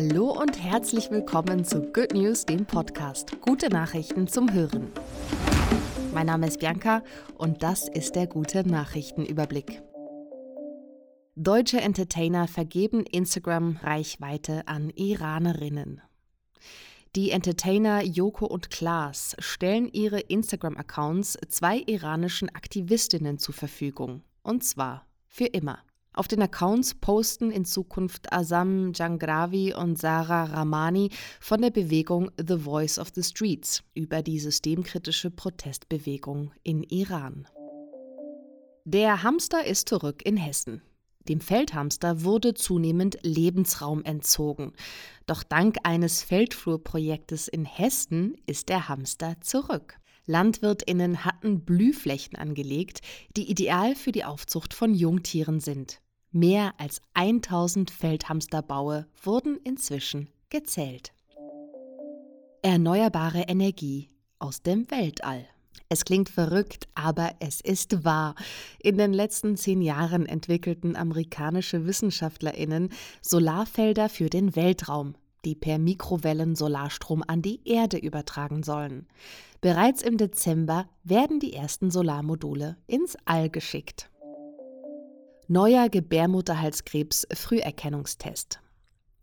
[0.00, 3.40] Hallo und herzlich willkommen zu Good News, dem Podcast.
[3.40, 4.92] Gute Nachrichten zum Hören.
[6.14, 7.02] Mein Name ist Bianca
[7.36, 9.82] und das ist der gute Nachrichtenüberblick.
[11.34, 16.00] Deutsche Entertainer vergeben Instagram-Reichweite an Iranerinnen.
[17.16, 24.22] Die Entertainer Joko und Klaas stellen ihre Instagram-Accounts zwei iranischen Aktivistinnen zur Verfügung.
[24.44, 25.80] Und zwar für immer.
[26.18, 32.58] Auf den Accounts posten in Zukunft Asam Jangravi und Sarah Ramani von der Bewegung The
[32.58, 37.46] Voice of the Streets über die systemkritische Protestbewegung in Iran.
[38.84, 40.82] Der Hamster ist zurück in Hessen.
[41.28, 44.72] Dem Feldhamster wurde zunehmend Lebensraum entzogen.
[45.26, 50.00] Doch dank eines Feldflurprojektes in Hessen ist der Hamster zurück.
[50.26, 53.02] Landwirtinnen hatten Blühflächen angelegt,
[53.36, 56.00] die ideal für die Aufzucht von Jungtieren sind.
[56.30, 61.14] Mehr als 1000 Feldhamsterbaue wurden inzwischen gezählt.
[62.60, 65.46] Erneuerbare Energie aus dem Weltall.
[65.88, 68.34] Es klingt verrückt, aber es ist wahr.
[68.78, 72.90] In den letzten zehn Jahren entwickelten amerikanische Wissenschaftlerinnen
[73.22, 75.14] Solarfelder für den Weltraum,
[75.46, 79.06] die per Mikrowellen Solarstrom an die Erde übertragen sollen.
[79.62, 84.10] Bereits im Dezember werden die ersten Solarmodule ins All geschickt.
[85.50, 88.60] Neuer Gebärmutterhalskrebs-Früherkennungstest.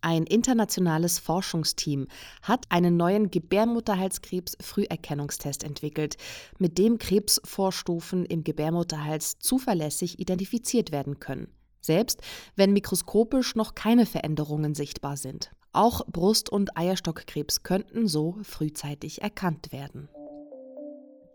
[0.00, 2.08] Ein internationales Forschungsteam
[2.42, 6.16] hat einen neuen Gebärmutterhalskrebs-Früherkennungstest entwickelt,
[6.58, 12.20] mit dem Krebsvorstufen im Gebärmutterhals zuverlässig identifiziert werden können, selbst
[12.56, 15.52] wenn mikroskopisch noch keine Veränderungen sichtbar sind.
[15.72, 20.08] Auch Brust- und Eierstockkrebs könnten so frühzeitig erkannt werden.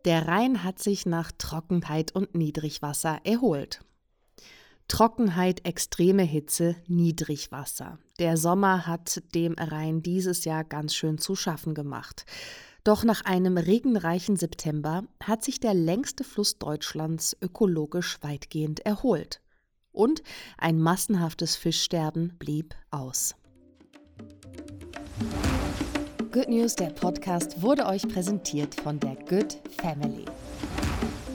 [0.03, 3.79] Der Rhein hat sich nach Trockenheit und Niedrigwasser erholt.
[4.87, 7.99] Trockenheit, extreme Hitze, Niedrigwasser.
[8.19, 12.25] Der Sommer hat dem Rhein dieses Jahr ganz schön zu schaffen gemacht.
[12.83, 19.41] Doch nach einem regenreichen September hat sich der längste Fluss Deutschlands ökologisch weitgehend erholt.
[19.91, 20.21] Und
[20.57, 23.35] ein massenhaftes Fischsterben blieb aus.
[26.33, 30.25] Good News, der Podcast, wurde euch präsentiert von der Good Family.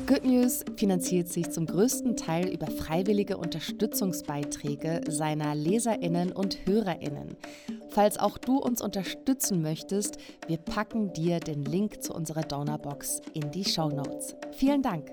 [0.08, 7.36] Good News finanziert sich zum größten Teil über freiwillige Unterstützungsbeiträge seiner Leserinnen und Hörerinnen.
[7.90, 13.50] Falls auch du uns unterstützen möchtest, wir packen dir den Link zu unserer Donorbox in
[13.50, 14.34] die Show Notes.
[14.52, 15.10] Vielen Dank.